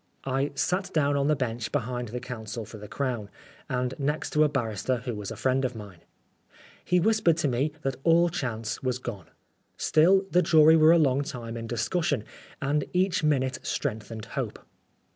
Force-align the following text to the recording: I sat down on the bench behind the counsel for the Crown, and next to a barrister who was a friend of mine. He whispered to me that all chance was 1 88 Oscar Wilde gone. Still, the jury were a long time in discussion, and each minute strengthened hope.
I 0.25 0.49
sat 0.55 0.91
down 0.95 1.15
on 1.15 1.27
the 1.27 1.35
bench 1.35 1.71
behind 1.71 2.07
the 2.07 2.19
counsel 2.19 2.65
for 2.65 2.79
the 2.79 2.87
Crown, 2.87 3.29
and 3.69 3.93
next 3.99 4.31
to 4.31 4.43
a 4.43 4.49
barrister 4.49 4.97
who 5.05 5.13
was 5.13 5.29
a 5.29 5.35
friend 5.35 5.63
of 5.63 5.75
mine. 5.75 5.99
He 6.83 6.99
whispered 6.99 7.37
to 7.37 7.47
me 7.47 7.73
that 7.83 7.97
all 8.03 8.27
chance 8.29 8.81
was 8.81 8.97
1 8.99 9.03
88 9.03 9.07
Oscar 9.07 9.11
Wilde 9.11 9.25
gone. 9.27 9.33
Still, 9.77 10.25
the 10.31 10.41
jury 10.41 10.75
were 10.75 10.91
a 10.91 10.97
long 10.97 11.21
time 11.21 11.55
in 11.55 11.67
discussion, 11.67 12.23
and 12.59 12.85
each 12.93 13.23
minute 13.23 13.59
strengthened 13.61 14.25
hope. 14.25 14.57